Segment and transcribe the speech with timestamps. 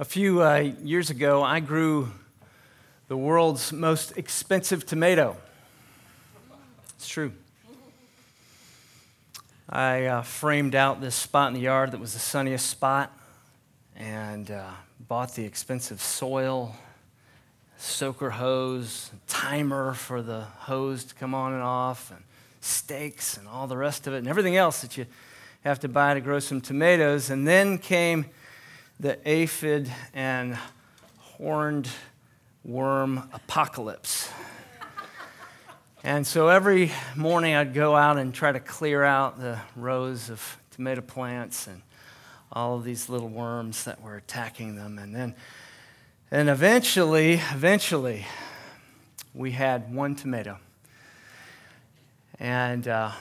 [0.00, 2.12] A few uh, years ago, I grew
[3.08, 5.36] the world's most expensive tomato.
[6.94, 7.32] It's true.
[9.68, 13.12] I uh, framed out this spot in the yard that was the sunniest spot
[13.96, 14.70] and uh,
[15.08, 16.76] bought the expensive soil,
[17.76, 22.22] soaker hose, timer for the hose to come on and off, and
[22.60, 25.06] stakes and all the rest of it, and everything else that you
[25.64, 27.30] have to buy to grow some tomatoes.
[27.30, 28.26] And then came
[29.00, 30.58] the aphid and
[31.18, 31.88] horned
[32.64, 34.28] worm apocalypse.
[36.02, 40.58] and so every morning I'd go out and try to clear out the rows of
[40.72, 41.80] tomato plants and
[42.50, 44.98] all of these little worms that were attacking them.
[44.98, 45.34] And then,
[46.30, 48.26] and eventually, eventually,
[49.32, 50.58] we had one tomato.
[52.40, 53.12] And uh,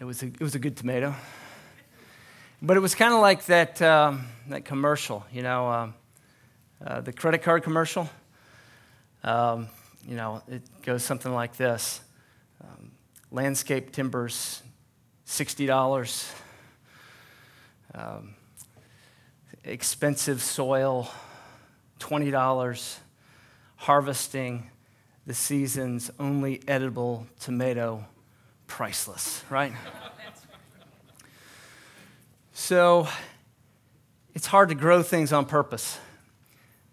[0.00, 1.14] it, was a, it was a good tomato.
[2.64, 5.94] But it was kind of like that, um, that commercial, you know, um,
[6.84, 8.08] uh, the credit card commercial.
[9.24, 9.66] Um,
[10.06, 12.00] you know, it goes something like this
[12.62, 12.92] um,
[13.32, 14.62] Landscape timbers,
[15.26, 16.30] $60.
[17.96, 18.36] Um,
[19.64, 21.10] expensive soil,
[21.98, 22.98] $20.
[23.74, 24.70] Harvesting
[25.26, 28.04] the season's only edible tomato,
[28.68, 29.72] priceless, right?
[32.62, 33.08] So
[34.34, 35.98] it's hard to grow things on purpose.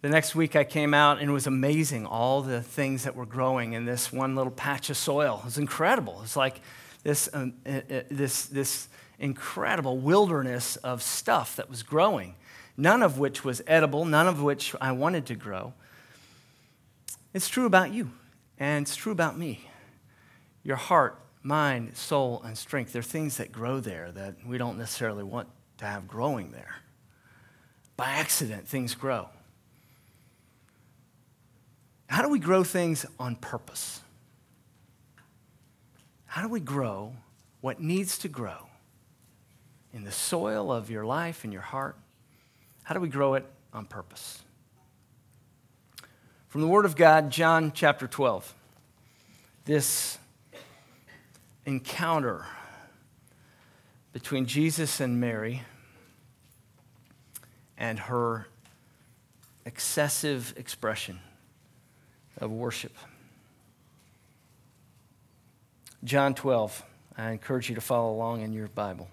[0.02, 3.28] The next week I came out and it was amazing all the things that were
[3.28, 5.38] growing in this one little patch of soil.
[5.44, 6.22] It was incredible.
[6.24, 6.60] It's like
[7.04, 12.34] this, um, uh, this, this incredible wilderness of stuff that was growing,
[12.76, 15.74] none of which was edible, none of which I wanted to grow.
[17.32, 18.10] It's true about you,
[18.58, 19.70] and it's true about me.
[20.64, 22.92] Your heart mind, soul, and strength.
[22.92, 25.48] They're things that grow there that we don't necessarily want
[25.80, 26.76] to have growing there.
[27.98, 29.30] By accident, things grow.
[32.08, 34.02] How do we grow things on purpose?
[36.26, 37.14] How do we grow
[37.62, 38.68] what needs to grow
[39.94, 41.98] in the soil of your life and your heart?
[42.84, 44.44] How do we grow it on purpose?
[46.48, 48.56] From the Word of God, John chapter 12.
[49.66, 50.18] This
[51.66, 52.46] encounter
[54.14, 55.62] between Jesus and Mary
[57.80, 58.46] and her
[59.66, 61.20] excessive expression
[62.38, 62.96] of worship.
[66.04, 66.84] John 12.
[67.18, 69.10] I encourage you to follow along in your Bible.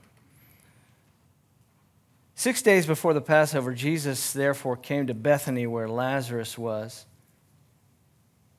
[2.37, 7.07] Six days before the Passover, Jesus therefore came to Bethany where Lazarus was,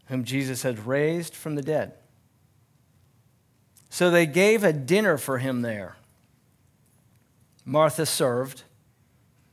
[0.07, 1.93] whom Jesus had raised from the dead.
[3.89, 5.95] So they gave a dinner for him there.
[7.63, 8.63] Martha served,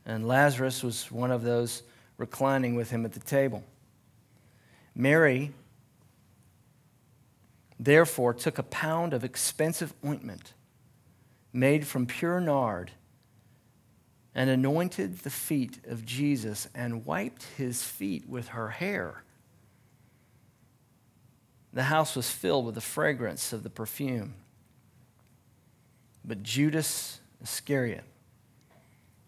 [0.05, 1.83] and Lazarus was one of those
[2.17, 3.63] reclining with him at the table.
[4.93, 5.51] Mary,
[7.79, 10.53] therefore, took a pound of expensive ointment
[11.51, 12.91] made from pure nard
[14.35, 19.23] and anointed the feet of Jesus and wiped his feet with her hair.
[21.71, 24.35] The house was filled with the fragrance of the perfume.
[26.23, 28.03] But Judas Iscariot,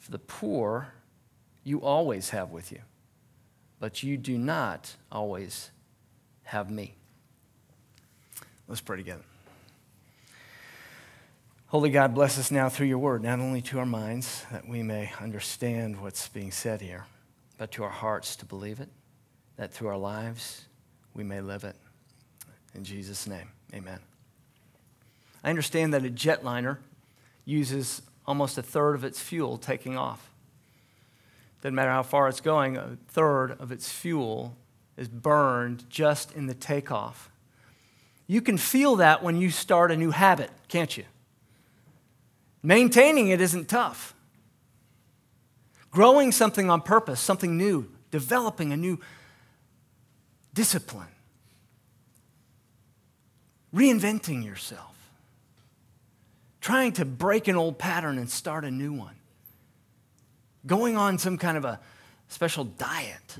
[0.00, 0.94] For the poor
[1.62, 2.80] you always have with you,
[3.78, 5.70] but you do not always
[6.44, 6.96] have me.
[8.66, 9.22] Let's pray together.
[11.66, 14.82] Holy God, bless us now through your word, not only to our minds that we
[14.82, 17.04] may understand what's being said here,
[17.58, 18.88] but to our hearts to believe it,
[19.56, 20.64] that through our lives
[21.14, 21.76] we may live it.
[22.74, 24.00] In Jesus' name, amen.
[25.44, 26.78] I understand that a jetliner
[27.44, 30.30] uses almost a third of its fuel taking off.
[31.62, 34.56] Doesn't matter how far it's going, a third of its fuel
[34.96, 37.28] is burned just in the takeoff.
[38.28, 41.02] You can feel that when you start a new habit, can't you?
[42.62, 44.14] Maintaining it isn't tough.
[45.90, 49.00] Growing something on purpose, something new, developing a new
[50.54, 51.08] discipline,
[53.74, 54.89] reinventing yourself,
[56.60, 59.14] trying to break an old pattern and start a new one,
[60.66, 61.80] going on some kind of a
[62.28, 63.38] special diet.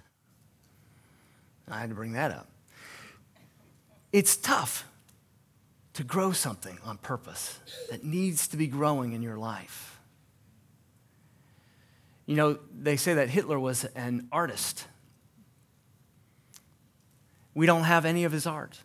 [1.69, 2.49] I had to bring that up.
[4.13, 4.85] It's tough
[5.95, 10.01] to grow something on purpose that needs to be growing in your life.
[12.27, 14.87] You know, they say that Hitler was an artist.
[17.55, 18.81] We don't have any of his art.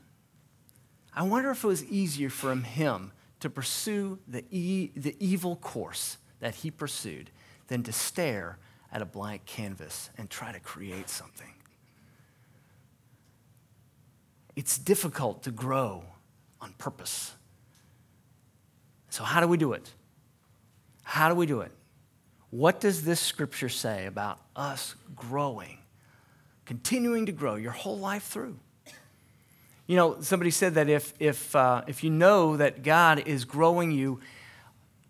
[1.13, 3.11] I wonder if it was easier for him
[3.45, 7.29] to pursue the, e- the evil course that he pursued
[7.67, 8.57] than to stare
[8.91, 11.53] at a blank canvas and try to create something.
[14.55, 16.05] It's difficult to grow
[16.59, 17.35] on purpose.
[19.09, 19.91] So, how do we do it?
[21.03, 21.71] How do we do it?
[22.49, 25.77] What does this scripture say about us growing,
[26.65, 28.57] continuing to grow your whole life through?
[29.87, 33.91] You know, somebody said that if, if, uh, if you know that God is growing
[33.91, 34.19] you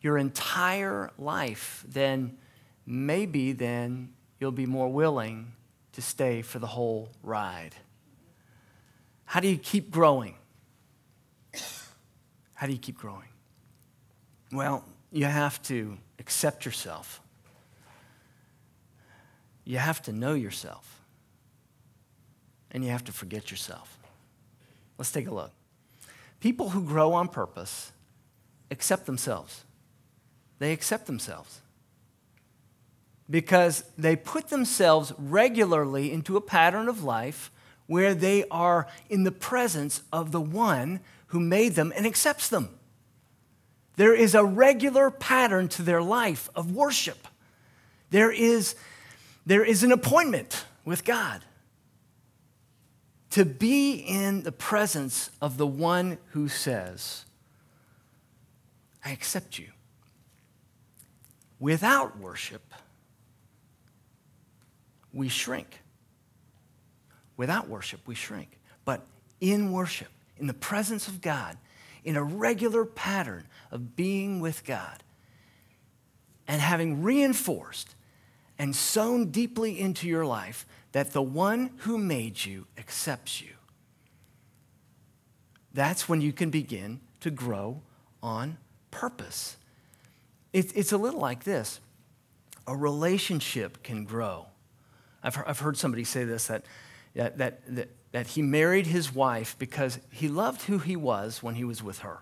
[0.01, 2.37] your entire life, then
[2.85, 5.53] maybe then you'll be more willing
[5.93, 7.73] to stay for the whole ride.
[9.23, 10.35] How do you keep growing?
[12.53, 13.29] How do you keep growing?
[14.51, 17.21] Well, you have to accept yourself.
[19.63, 21.01] You have to know yourself.
[22.71, 23.97] And you have to forget yourself.
[24.97, 25.51] Let's take a look.
[26.39, 27.91] People who grow on purpose
[28.71, 29.63] accept themselves.
[30.59, 31.61] They accept themselves
[33.29, 37.51] because they put themselves regularly into a pattern of life
[37.87, 42.69] where they are in the presence of the one who made them and accepts them.
[43.95, 47.27] There is a regular pattern to their life of worship.
[48.11, 48.75] There is,
[49.45, 51.43] there is an appointment with God
[53.35, 57.25] to be in the presence of the one who says,
[59.03, 59.67] I accept you.
[61.59, 62.73] Without worship,
[65.11, 65.81] we shrink.
[67.35, 68.57] Without worship, we shrink.
[68.85, 69.05] But
[69.41, 71.57] in worship, in the presence of God,
[72.05, 75.03] in a regular pattern of being with God,
[76.47, 77.95] and having reinforced
[78.57, 80.65] and sown deeply into your life
[80.95, 83.49] that the one who made you accepts you,
[85.73, 87.81] that's when you can begin to grow
[88.23, 88.57] on
[88.91, 89.57] purpose.
[90.53, 91.81] it's a little like this
[92.65, 94.45] a relationship can grow.
[95.21, 96.63] I've, heard somebody say this that,
[97.13, 97.37] that,
[97.75, 101.83] that, that he married his wife because he loved who he was when he was
[101.83, 102.19] with her.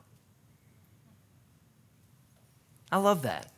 [2.92, 3.53] I love that.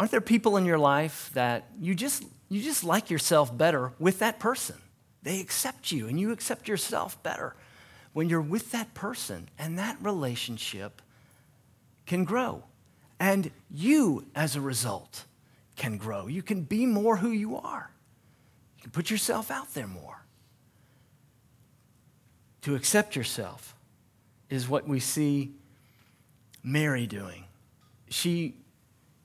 [0.00, 4.20] Aren't there people in your life that you just, you just like yourself better with
[4.20, 4.76] that person?
[5.22, 7.54] They accept you and you accept yourself better
[8.14, 11.02] when you're with that person, and that relationship
[12.06, 12.64] can grow.
[13.20, 15.26] And you, as a result,
[15.76, 16.28] can grow.
[16.28, 17.90] You can be more who you are.
[18.78, 20.24] You can put yourself out there more.
[22.62, 23.74] To accept yourself
[24.48, 25.52] is what we see
[26.62, 27.44] Mary doing.
[28.08, 28.54] She,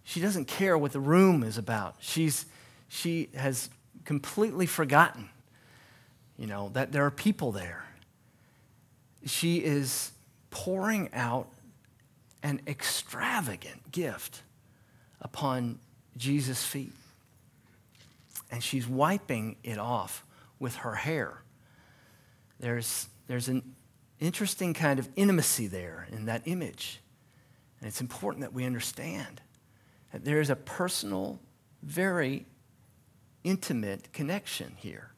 [0.05, 1.95] she doesn't care what the room is about.
[1.99, 2.45] She's,
[2.87, 3.69] she has
[4.05, 5.29] completely forgotten,
[6.37, 7.83] you know, that there are people there.
[9.25, 10.11] She is
[10.51, 11.49] pouring out
[12.43, 14.43] an extravagant gift
[15.19, 15.79] upon
[16.15, 16.93] Jesus' feet
[18.51, 20.23] and she's wiping it off
[20.59, 21.41] with her hair.
[22.59, 23.75] There's, there's an
[24.19, 27.01] interesting kind of intimacy there in that image.
[27.79, 29.41] And it's important that we understand
[30.23, 31.39] there is a personal,
[31.83, 32.45] very
[33.43, 35.11] intimate connection here.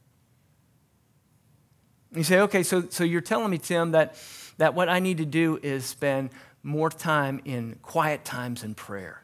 [2.14, 4.16] You say, okay, so, so you're telling me, Tim, that,
[4.58, 6.30] that what I need to do is spend
[6.64, 9.24] more time in quiet times in prayer.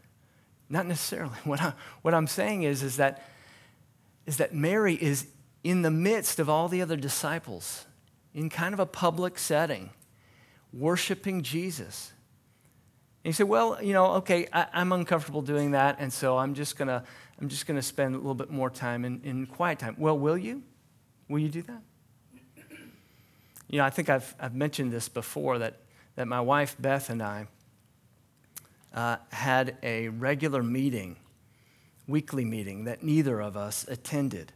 [0.69, 1.35] Not necessarily.
[1.43, 3.23] What, I, what I'm saying is, is that
[4.25, 5.27] is that Mary is
[5.63, 7.85] in the midst of all the other disciples
[8.33, 9.89] in kind of a public setting,
[10.71, 12.12] worshiping Jesus.
[13.23, 16.53] And you say, well, you know, okay, I, am uncomfortable doing that, and so I'm
[16.53, 17.03] just gonna,
[17.39, 19.95] I'm just gonna spend a little bit more time in, in quiet time.
[19.97, 20.63] Well, will you?
[21.29, 21.81] Will you do that?
[23.69, 25.79] You know, I think I've, I've mentioned this before that,
[26.15, 27.47] that my wife Beth and I
[28.93, 31.17] uh, had a regular meeting
[32.07, 34.51] weekly meeting that neither of us attended.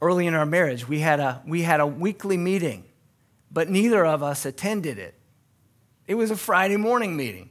[0.00, 2.84] Early in our marriage, we had a, we had a weekly meeting,
[3.50, 5.14] but neither of us attended it.
[6.06, 7.50] It was a Friday morning meeting.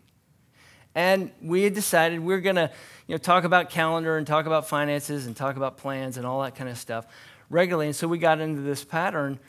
[0.96, 2.70] And we had decided we are going to
[3.08, 6.44] you know, talk about calendar and talk about finances and talk about plans and all
[6.44, 7.08] that kind of stuff
[7.50, 7.88] regularly.
[7.88, 9.40] And so we got into this pattern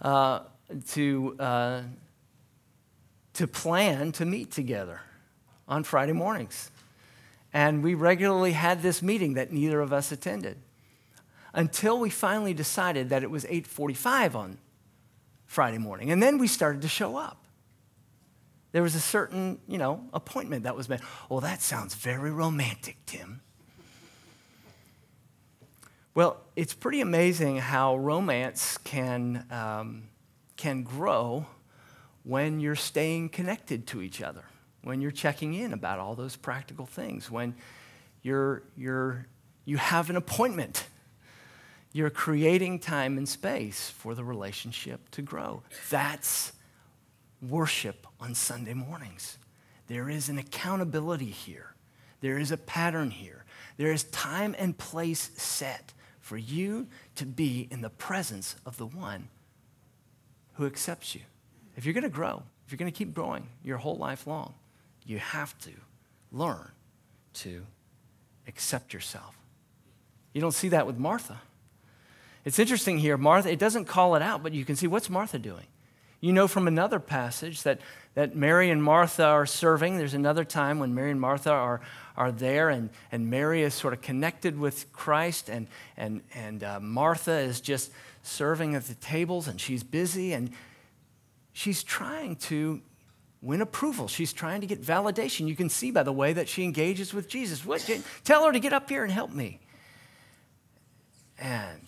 [0.00, 0.40] uh,
[0.88, 1.82] to, uh,
[3.34, 5.02] to plan to meet together
[5.68, 6.70] on Friday mornings.
[7.52, 10.56] And we regularly had this meeting that neither of us attended
[11.52, 14.58] until we finally decided that it was 8:45 on
[15.46, 16.10] Friday morning.
[16.10, 17.43] And then we started to show up.
[18.74, 20.98] There was a certain, you know, appointment that was made.
[21.28, 23.40] Well, that sounds very romantic, Tim.
[26.12, 30.08] Well, it's pretty amazing how romance can, um,
[30.56, 31.46] can grow
[32.24, 34.42] when you're staying connected to each other,
[34.82, 37.54] when you're checking in about all those practical things, when
[38.22, 39.28] you're, you're,
[39.66, 40.88] you have an appointment.
[41.92, 45.62] You're creating time and space for the relationship to grow.
[45.90, 46.50] That's
[47.50, 49.38] worship on Sunday mornings.
[49.86, 51.74] There is an accountability here,
[52.20, 53.44] there is a pattern here,
[53.76, 56.86] there is time and place set for you
[57.16, 59.28] to be in the presence of the one
[60.54, 61.20] who accepts you.
[61.76, 64.54] If you're going to grow, if you're going to keep growing your whole life long,
[65.04, 65.70] you have to
[66.32, 66.70] learn
[67.34, 67.66] to
[68.46, 69.36] accept yourself.
[70.32, 71.40] You don't see that with Martha.
[72.44, 75.38] It's interesting here, Martha, it doesn't call it out, but you can see what's Martha
[75.38, 75.66] doing?
[76.24, 77.80] You know from another passage that,
[78.14, 79.98] that Mary and Martha are serving.
[79.98, 81.82] There's another time when Mary and Martha are,
[82.16, 85.66] are there, and, and Mary is sort of connected with Christ, and,
[85.98, 90.50] and, and uh, Martha is just serving at the tables, and she's busy, and
[91.52, 92.80] she's trying to
[93.42, 94.08] win approval.
[94.08, 95.46] She's trying to get validation.
[95.46, 97.66] You can see by the way that she engages with Jesus.
[97.66, 97.86] What,
[98.24, 99.60] tell her to get up here and help me.
[101.38, 101.86] And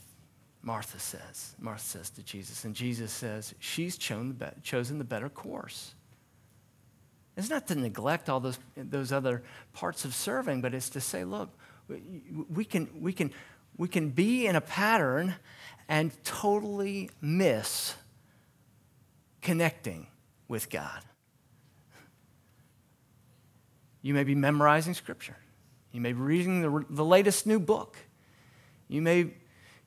[0.66, 5.94] Martha says, Martha says to Jesus, and Jesus says, she's chosen the better course.
[7.36, 9.44] It's not to neglect all those, those other
[9.74, 11.56] parts of serving, but it's to say, look,
[12.50, 13.30] we can, we, can,
[13.76, 15.36] we can be in a pattern
[15.88, 17.94] and totally miss
[19.42, 20.08] connecting
[20.48, 21.00] with God.
[24.02, 25.36] You may be memorizing scripture.
[25.92, 27.96] You may be reading the, the latest new book.
[28.88, 29.30] You may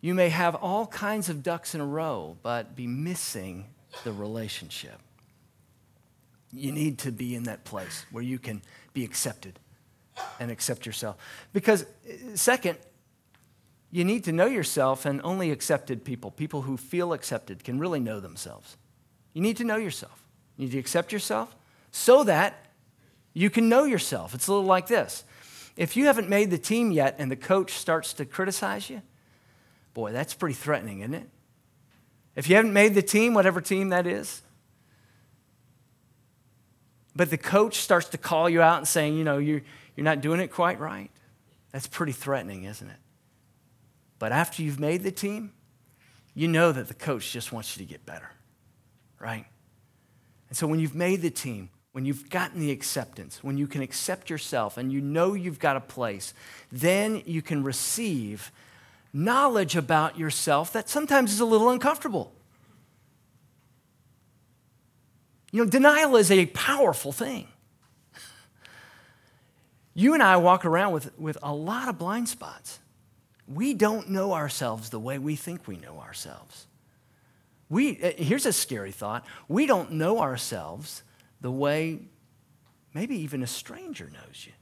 [0.02, 3.66] you may have all kinds of ducks in a row, but be missing
[4.04, 5.00] the relationship.
[6.52, 8.62] You need to be in that place where you can
[8.94, 9.60] be accepted
[10.40, 11.18] and accept yourself.
[11.54, 12.78] Because, uh, second,
[13.92, 18.00] you need to know yourself, and only accepted people, people who feel accepted, can really
[18.00, 18.78] know themselves.
[19.34, 20.24] You need to know yourself.
[20.58, 21.56] You need to accept yourself
[21.92, 22.68] so that
[23.34, 24.34] you can know yourself.
[24.34, 25.24] It's a little like this
[25.80, 29.02] if you haven't made the team yet and the coach starts to criticize you,
[29.94, 31.30] Boy, that's pretty threatening, isn't it?
[32.36, 34.42] If you haven't made the team, whatever team that is,
[37.16, 39.62] but the coach starts to call you out and saying, you know, you're,
[39.96, 41.12] you're not doing it quite right,
[41.72, 42.96] that's pretty threatening, isn't it?
[44.20, 45.54] But after you've made the team,
[46.34, 48.30] you know that the coach just wants you to get better,
[49.20, 49.46] right?
[50.48, 53.82] And so when you've made the team, when you've gotten the acceptance, when you can
[53.82, 56.34] accept yourself and you know you've got a place,
[56.72, 58.52] then you can receive
[59.14, 62.34] knowledge about yourself that sometimes is a little uncomfortable.
[65.52, 67.48] You know, denial is a powerful thing.
[69.94, 72.80] You and I walk around with, with a lot of blind spots.
[73.48, 76.68] We don't know ourselves the way we think we know ourselves.
[77.68, 81.04] We, uh, here's a scary thought we don't know ourselves
[81.42, 82.00] the way
[82.94, 84.54] maybe even a stranger knows you.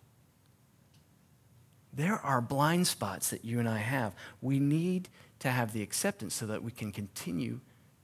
[1.98, 4.14] There are blind spots that you and I have.
[4.40, 7.60] We need to have the acceptance so that we can continue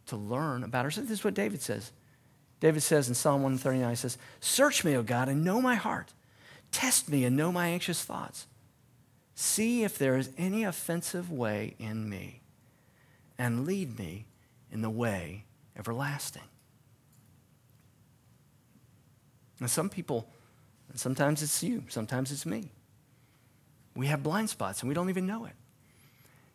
[0.08, 1.10] to learn about ourselves.
[1.10, 1.92] This is what David says.
[2.60, 6.12] David says in Psalm 139, he says, Search me, O God, and know my heart.
[6.72, 8.48] Test me and know my anxious thoughts.
[9.36, 12.42] See if there is any offensive way in me,
[13.38, 14.26] and lead me
[14.72, 15.46] in the way
[15.78, 16.42] everlasting.
[19.60, 20.28] And some people,
[20.90, 22.72] and sometimes it's you, sometimes it's me.
[23.96, 25.54] We have blind spots and we don't even know it.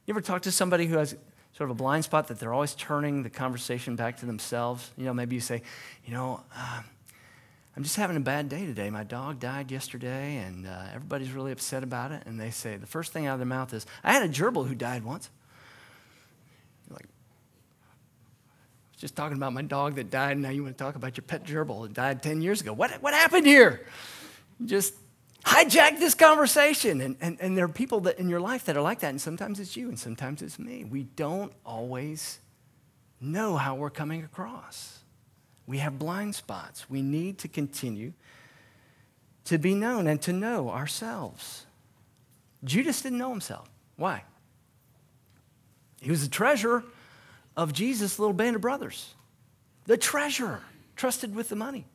[0.06, 1.14] You ever talk to somebody who has
[1.52, 4.90] sort of a blind spot that they're always turning the conversation back to themselves?
[4.96, 5.62] You know, maybe you say,
[6.04, 6.82] you know, uh,
[7.76, 8.90] I'm just having a bad day today.
[8.90, 12.24] My dog died yesterday and uh, everybody's really upset about it.
[12.26, 14.66] And they say, the first thing out of their mouth is, I had a gerbil
[14.66, 15.30] who died once.
[16.88, 20.76] You're like, I was just talking about my dog that died, and now you want
[20.76, 22.72] to talk about your pet gerbil that died 10 years ago.
[22.72, 23.86] What, what happened here?
[24.64, 24.94] Just
[25.48, 27.00] hijack this conversation.
[27.00, 29.20] And, and, and there are people that in your life that are like that, and
[29.20, 30.84] sometimes it's you, and sometimes it's me.
[30.84, 32.38] We don't always
[33.20, 35.00] know how we're coming across.
[35.66, 36.88] We have blind spots.
[36.88, 38.12] We need to continue
[39.46, 41.66] to be known and to know ourselves.
[42.64, 43.68] Judas didn't know himself.
[43.96, 44.24] Why?
[46.00, 46.84] He was the treasurer
[47.56, 49.14] of Jesus' little band of brothers.
[49.86, 50.62] The treasurer,
[50.96, 51.86] trusted with the money.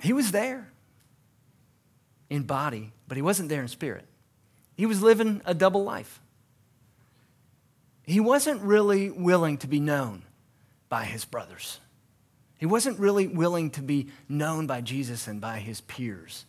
[0.00, 0.68] He was there.
[2.30, 4.06] in body, but he wasn't there in spirit.
[4.76, 6.20] He was living a double life.
[8.04, 10.22] He wasn't really willing to be known
[10.88, 11.80] by his brothers.
[12.56, 16.46] He wasn't really willing to be known by Jesus and by his peers.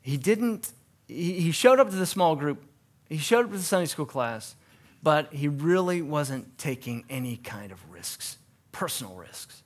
[0.00, 0.72] He didn't,
[1.06, 2.64] he showed up to the small group,
[3.08, 4.56] he showed up to the Sunday school class,
[5.02, 8.38] but he really wasn't taking any kind of risks,
[8.72, 9.62] personal risks.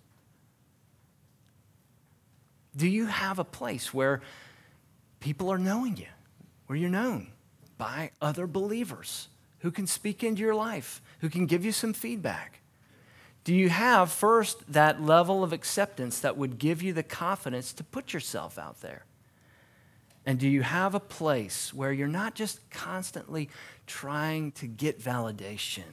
[2.77, 4.21] Do you have a place where
[5.21, 6.07] people are knowing you,
[6.67, 7.29] where you're known
[7.79, 9.29] by other believers
[9.61, 12.61] who can speak into your life, who can give you some feedback?
[13.45, 17.85] Do you have first that level of acceptance that would give you the confidence to
[17.85, 19.05] put yourself out there?
[20.27, 23.49] And do you have a place where you're not just constantly
[23.87, 25.85] trying to get validation,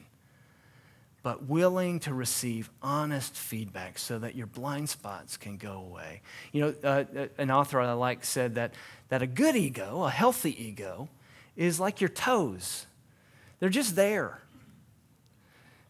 [1.24, 6.20] but willing to receive honest feedback so that your blind spots can go away?
[6.52, 8.74] You know, uh, uh an author I like said that,
[9.08, 11.08] that a good ego, a healthy ego,
[11.56, 12.86] is like your toes,
[13.58, 14.42] they're just there.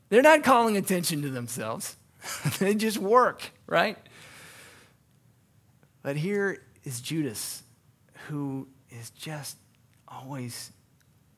[0.08, 1.96] They're not calling attention to themselves,
[2.60, 3.98] they just work, right?
[6.02, 7.64] But here is Judas,
[8.28, 9.56] who is just
[10.06, 10.70] always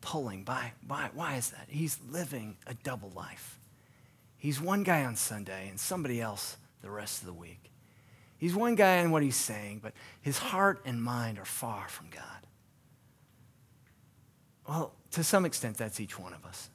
[0.03, 0.45] pulling.
[0.45, 1.67] By, by, why is that?
[1.69, 3.59] He's living a double life.
[4.47, 7.73] He's one guy on Sunday and somebody else the rest of the week.
[8.39, 12.11] He's one guy in what he's saying, but his heart and mind are far from
[12.11, 12.47] God.
[14.69, 16.71] Well, to some extent, that's each one of us.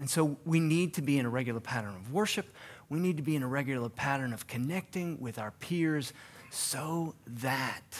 [0.00, 2.52] And so we need to be in a regular pattern of worship.
[2.88, 6.12] We need to be in a regular pattern of connecting with our peers
[6.50, 7.96] so that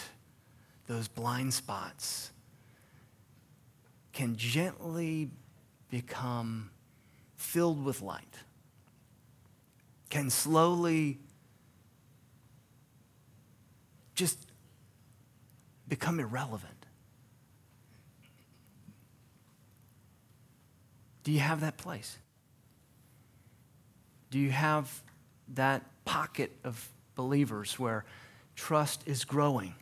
[0.88, 2.32] those blind spots
[4.12, 5.30] can gently
[5.88, 6.70] become
[7.36, 8.34] filled with light,
[10.08, 11.18] can slowly
[14.14, 14.38] just
[15.86, 16.86] become irrelevant.
[21.24, 22.18] Do you have that place?
[24.30, 25.02] Do you have
[25.54, 28.04] that pocket of believers where
[28.56, 29.74] trust is growing?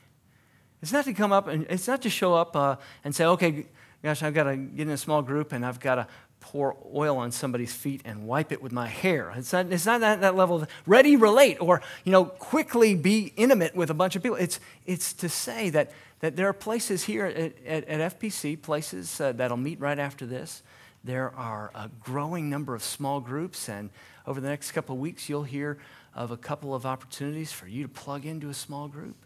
[0.83, 3.67] It's not to come up and it's not to show up uh, and say, okay,
[4.03, 6.07] gosh, I've got to get in a small group and I've got to
[6.41, 9.33] pour oil on somebody's feet and wipe it with my hair.
[9.37, 13.33] It's not, it's not that, that level of ready, relate, or you know, quickly be
[13.37, 14.37] intimate with a bunch of people.
[14.37, 19.21] It's, it's to say that, that there are places here at, at, at FPC, places
[19.21, 20.63] uh, that'll meet right after this,
[21.03, 23.91] there are a growing number of small groups, and
[24.27, 25.79] over the next couple of weeks, you'll hear
[26.15, 29.17] of a couple of opportunities for you to plug into a small group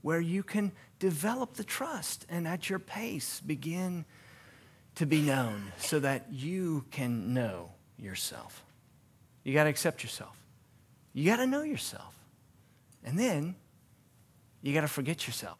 [0.00, 4.04] where you can develop the trust and at your pace begin
[4.96, 8.62] to be known so that you can know yourself.
[9.44, 10.36] You got to accept yourself.
[11.12, 12.14] You got to know yourself.
[13.04, 13.56] And then
[14.62, 15.58] you got to forget yourself.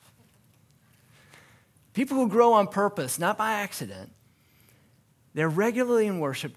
[1.95, 4.13] People who grow on purpose, not by accident,
[5.35, 6.55] they're regularly in worship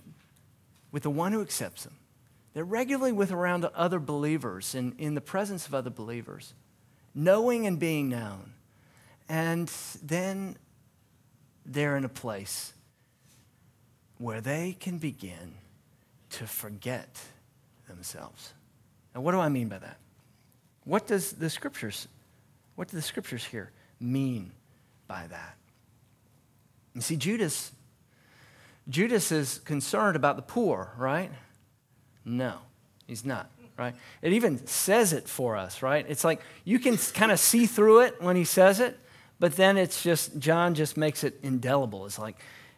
[0.91, 1.95] with the one who accepts them.
[2.53, 6.53] They're regularly with around other believers and in the presence of other believers,
[7.13, 8.53] knowing and being known.
[9.27, 9.67] And
[10.01, 10.57] then
[11.65, 12.73] they're in a place
[14.17, 15.56] where they can begin
[16.30, 17.19] to forget
[17.88, 18.54] themselves.
[19.13, 19.97] And what do I mean by that?
[20.84, 22.08] What does the scriptures,
[22.75, 24.51] what do the scriptures here mean
[25.08, 25.58] by that?
[26.93, 27.71] You see, Judas
[28.88, 31.32] Judas is concerned about the poor, right?
[32.23, 32.58] No,
[33.08, 33.95] he's not, right?
[34.21, 36.06] It even says it for us, right?
[36.08, 38.99] It's like you can kind of see through it when he says it,
[39.39, 42.06] but then it's just, John just makes it indelible.
[42.06, 42.38] It's like,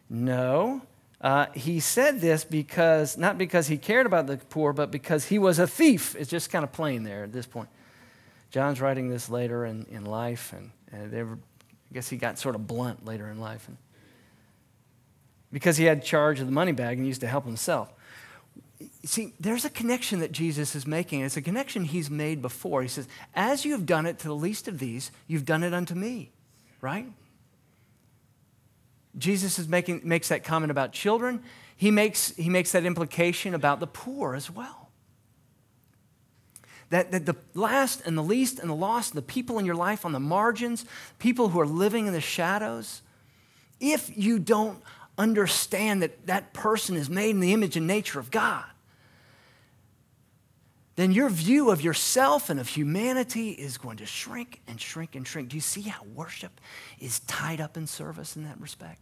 [0.09, 0.81] no,
[1.21, 5.39] uh, he said this because, not because he cared about the poor, but because he
[5.39, 6.15] was a thief.
[6.15, 7.69] It's just kind of plain there at this point.
[8.49, 11.37] John's writing this later in, in life, and, and were,
[11.91, 13.67] I guess he got sort of blunt later in life.
[13.67, 13.77] And,
[15.51, 17.91] because he had charge of the money bag and used to help himself.
[19.03, 21.21] See, there's a connection that Jesus is making.
[21.21, 22.81] It's a connection he's made before.
[22.81, 25.73] He says, As you have done it to the least of these, you've done it
[25.73, 26.31] unto me,
[26.81, 27.07] right?
[29.17, 31.41] Jesus is making, makes that comment about children.
[31.75, 34.89] He makes, he makes that implication about the poor as well.
[36.89, 39.75] That, that the last and the least and the lost, and the people in your
[39.75, 40.85] life on the margins,
[41.19, 43.01] people who are living in the shadows,
[43.79, 44.81] if you don't
[45.17, 48.65] understand that that person is made in the image and nature of God,
[50.97, 55.27] then your view of yourself and of humanity is going to shrink and shrink and
[55.27, 55.49] shrink.
[55.49, 56.59] Do you see how worship
[56.99, 58.99] is tied up in service in that respect?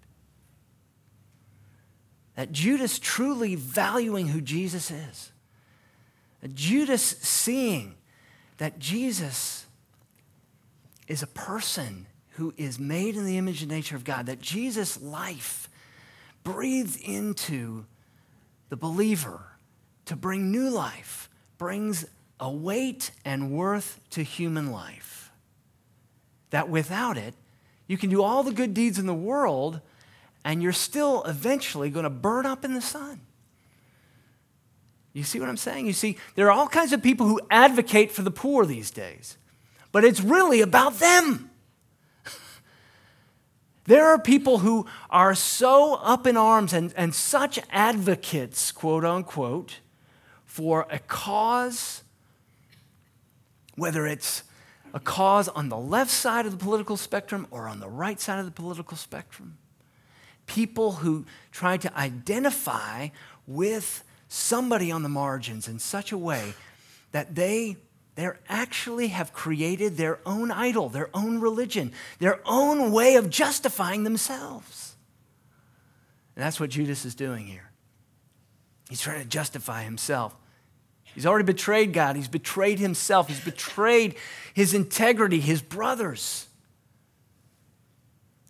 [2.35, 5.31] That Judas truly valuing who Jesus is.
[6.41, 7.95] That Judas seeing
[8.57, 9.65] that Jesus
[11.07, 15.01] is a person who is made in the image and nature of God, that Jesus'
[15.01, 15.69] life
[16.43, 17.85] breathes into
[18.67, 19.45] the believer
[20.07, 22.05] to bring new life, brings
[22.39, 25.31] a weight and worth to human life.
[26.49, 27.33] That without it,
[27.87, 29.81] you can do all the good deeds in the world
[30.43, 33.21] and you're still eventually going to burn up in the sun.
[35.11, 35.87] You see what I'm saying?
[35.87, 39.37] You see, there are all kinds of people who advocate for the poor these days,
[39.91, 41.49] but it's really about them.
[43.87, 49.79] There are people who are so up in arms and, and such advocates, quote unquote,
[50.55, 52.01] for a cause,
[53.75, 54.43] whether it's
[54.93, 58.39] a cause on the left side of the political spectrum or on the right side
[58.39, 59.57] of the political spectrum.
[60.45, 63.09] People who try to identify
[63.45, 66.53] with somebody on the margins in such a way
[67.11, 67.75] that they
[68.15, 74.05] they actually have created their own idol, their own religion, their own way of justifying
[74.05, 74.95] themselves.
[76.33, 77.71] And that's what Judas is doing here.
[78.89, 80.33] He's trying to justify himself.
[81.15, 82.17] He's already betrayed God.
[82.17, 83.29] He's betrayed himself.
[83.29, 84.15] He's betrayed
[84.53, 86.47] his integrity, his brothers.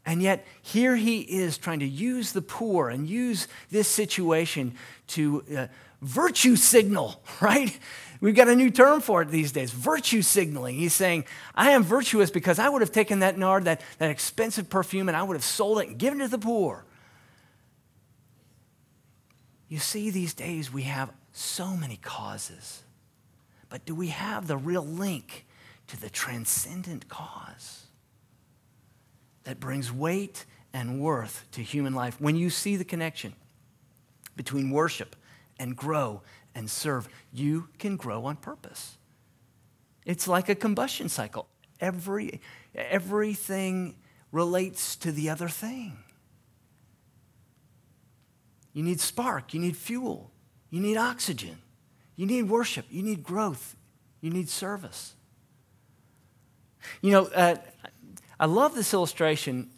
[0.03, 4.73] And yet, here he is trying to use the poor and use this situation
[5.07, 5.67] to uh,
[6.01, 7.77] virtue signal, right?
[8.19, 10.75] We've got a new term for it these days virtue signaling.
[10.75, 14.69] He's saying, I am virtuous because I would have taken that nard, that, that expensive
[14.69, 16.83] perfume, and I would have sold it and given it to the poor.
[19.67, 22.83] You see, these days we have so many causes,
[23.67, 25.45] but do we have the real link
[25.87, 27.87] to the transcendent cause
[29.43, 32.21] that brings weight and worth to human life?
[32.21, 33.33] When you see the connection
[34.37, 35.17] between worship
[35.59, 36.21] and grow
[36.55, 38.97] and serve, you can grow on purpose.
[40.05, 41.47] It's like a combustion cycle.
[41.81, 42.39] Every,
[42.73, 43.97] everything
[44.31, 45.97] relates to the other thing.
[48.71, 50.31] You need spark, you need fuel,
[50.75, 51.57] you need oxygen,
[52.17, 53.77] you need worship, you need growth,
[54.19, 55.13] you need service.
[57.01, 57.55] You know, uh,
[58.37, 59.69] I love this illustration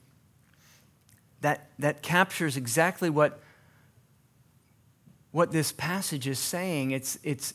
[1.42, 3.40] that, that captures exactly what
[5.30, 6.90] what this passage is saying.
[6.90, 7.54] It's, it's,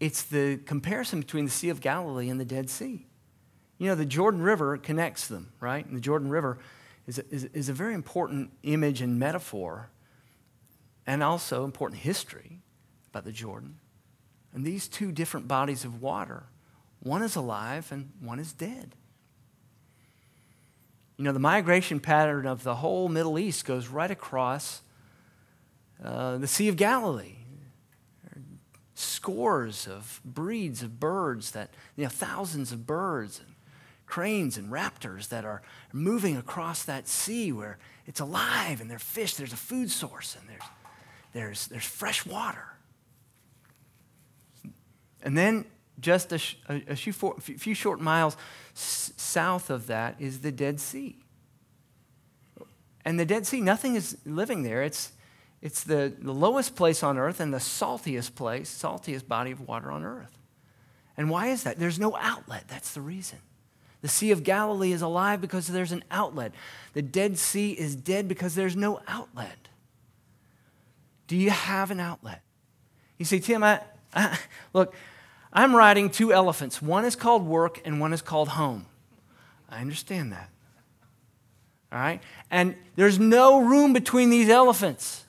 [0.00, 3.06] it's the comparison between the Sea of Galilee and the Dead Sea.
[3.78, 5.86] You know, the Jordan River connects them, right?
[5.86, 6.58] And the Jordan River
[7.06, 9.90] is a, is, is a very important image and metaphor,
[11.06, 12.63] and also important history
[13.14, 13.76] about the Jordan.
[14.52, 16.44] And these two different bodies of water,
[17.00, 18.96] one is alive and one is dead.
[21.16, 24.82] You know, the migration pattern of the whole Middle East goes right across
[26.04, 27.36] uh, the Sea of Galilee.
[28.96, 33.54] Scores of breeds of birds that, you know, thousands of birds and
[34.06, 39.34] cranes and raptors that are moving across that sea where it's alive and there's fish,
[39.34, 40.68] there's a food source, and there's,
[41.32, 42.74] there's, there's fresh water.
[45.24, 45.64] And then
[45.98, 48.36] just a, a, few, short miles
[48.74, 51.16] south of that is the Dead Sea.
[53.04, 54.82] And the Dead Sea, nothing is living there.
[54.82, 55.12] It's,
[55.62, 59.90] it's the, the lowest place on earth and the saltiest place, saltiest body of water
[59.90, 60.38] on earth.
[61.16, 61.78] And why is that?
[61.78, 62.64] There's no outlet.
[62.68, 63.38] That's the reason.
[64.02, 66.52] The Sea of Galilee is alive because there's an outlet.
[66.92, 69.68] The Dead Sea is dead because there's no outlet.
[71.26, 72.42] Do you have an outlet?
[73.16, 73.80] You say, Tim, I,
[74.14, 74.38] I,
[74.74, 74.94] look,
[75.54, 76.82] I'm riding two elephants.
[76.82, 78.86] One is called work and one is called home.
[79.70, 80.50] I understand that.
[81.92, 82.20] All right?
[82.50, 85.24] And there's no room between these elephants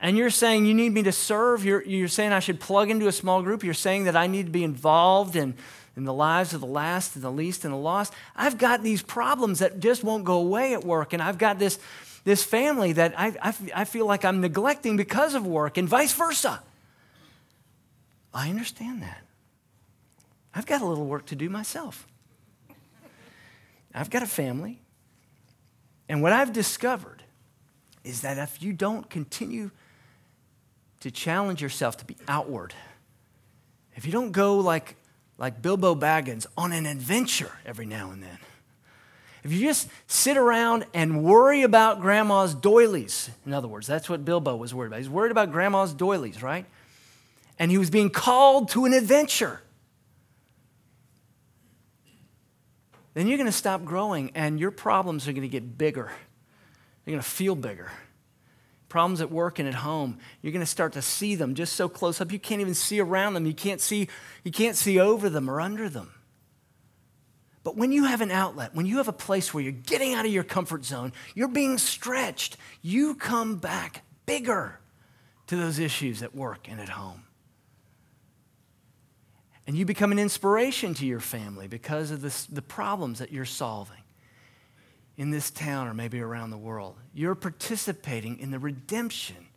[0.00, 3.08] and you're saying you need me to serve, you're, you're saying I should plug into
[3.08, 5.54] a small group, you're saying that I need to be involved in,
[5.96, 8.12] in the lives of the last and the least and the lost.
[8.36, 11.80] I've got these problems that just won't go away at work, and I've got this,
[12.24, 16.12] this family that I, I, I feel like I'm neglecting because of work, and vice
[16.12, 16.62] versa.
[18.32, 19.24] I understand that.
[20.54, 22.06] I've got a little work to do myself.
[23.94, 24.80] I've got a family.
[26.08, 27.22] And what I've discovered
[28.04, 29.70] is that if you don't continue
[31.00, 32.74] to challenge yourself to be outward.
[33.94, 34.96] If you don't go like,
[35.36, 38.38] like Bilbo Baggins on an adventure every now and then,
[39.44, 44.24] if you just sit around and worry about grandma's doilies, in other words, that's what
[44.24, 44.98] Bilbo was worried about.
[44.98, 46.66] He's worried about grandma's doilies, right?
[47.58, 49.60] And he was being called to an adventure.
[53.18, 56.12] Then you're going to stop growing and your problems are going to get bigger.
[57.04, 57.90] They're going to feel bigger
[58.88, 61.90] problems at work and at home you're going to start to see them just so
[61.90, 64.08] close up you can't even see around them you can't see
[64.44, 66.10] you can't see over them or under them
[67.64, 70.24] But when you have an outlet, when you have a place where you're getting out
[70.24, 74.80] of your comfort zone, you're being stretched, you come back bigger
[75.48, 77.27] to those issues at work and at home.
[79.68, 83.44] And you become an inspiration to your family because of this, the problems that you're
[83.44, 84.02] solving
[85.18, 86.96] in this town or maybe around the world.
[87.12, 89.48] You're participating in the redemption,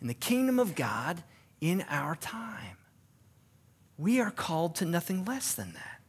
[0.00, 1.22] in the kingdom of God
[1.60, 2.78] in our time.
[3.98, 6.00] We are called to nothing less than that.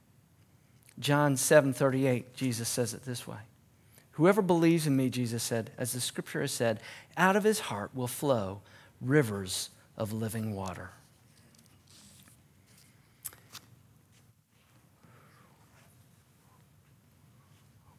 [0.97, 3.39] John 7:38, Jesus says it this way.
[4.11, 6.79] Whoever believes in me, Jesus said, as the scripture has said,
[7.17, 8.61] out of his heart will flow
[9.01, 10.91] rivers of living water.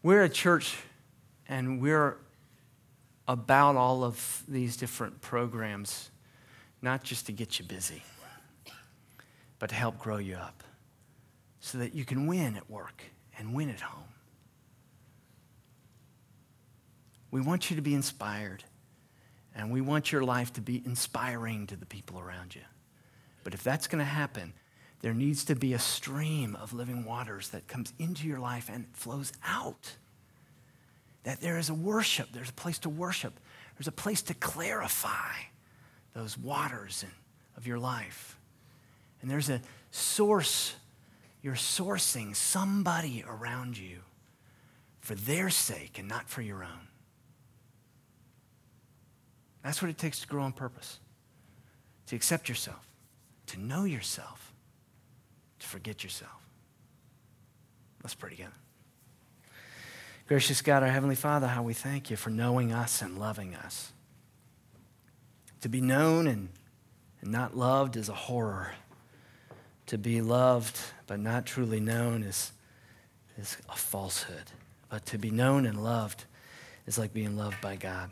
[0.06, 0.76] We're a church
[1.48, 2.16] and we're
[3.26, 6.12] about all of these different programs,
[6.80, 8.04] not just to get you busy,
[9.58, 10.62] but to help grow you up
[11.58, 13.02] so that you can win at work
[13.36, 14.04] and win at home.
[17.32, 18.62] We want you to be inspired,
[19.56, 22.62] and we want your life to be inspiring to the people around you.
[23.42, 24.52] But if that's going to happen,
[25.06, 28.88] there needs to be a stream of living waters that comes into your life and
[28.92, 29.94] flows out.
[31.22, 33.38] That there is a worship, there's a place to worship,
[33.78, 35.30] there's a place to clarify
[36.12, 37.04] those waters
[37.56, 38.36] of your life.
[39.22, 39.60] And there's a
[39.92, 40.74] source,
[41.40, 43.98] you're sourcing somebody around you
[44.98, 46.88] for their sake and not for your own.
[49.62, 50.98] That's what it takes to grow on purpose
[52.08, 52.88] to accept yourself,
[53.46, 54.45] to know yourself
[55.58, 56.32] to forget yourself.
[58.02, 58.52] Let's pray together.
[60.28, 63.92] Gracious God, our Heavenly Father, how we thank you for knowing us and loving us.
[65.60, 66.48] To be known and,
[67.20, 68.72] and not loved is a horror.
[69.86, 72.52] To be loved but not truly known is,
[73.38, 74.50] is a falsehood.
[74.88, 76.24] But to be known and loved
[76.86, 78.10] is like being loved by God.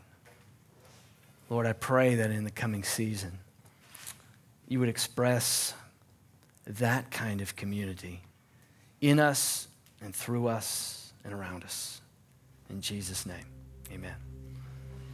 [1.49, 3.39] Lord, I pray that in the coming season,
[4.67, 5.73] you would express
[6.65, 8.21] that kind of community
[9.01, 9.67] in us
[10.01, 12.01] and through us and around us.
[12.69, 13.45] In Jesus' name,
[13.91, 14.24] amen.